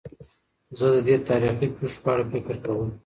زه 0.77 0.85
د 0.93 0.95
دې 1.07 1.15
تاریخي 1.27 1.67
پېښو 1.77 2.01
په 2.03 2.09
اړه 2.13 2.23
فکر 2.31 2.55
کوم. 2.65 2.89